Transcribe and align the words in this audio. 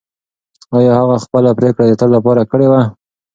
ایا 0.75 0.93
هغې 0.99 1.17
خپله 1.25 1.49
پرېکړه 1.59 1.83
د 1.87 1.93
تل 1.99 2.09
لپاره 2.17 2.41
کړې 2.51 2.67
وه؟ 2.71 2.81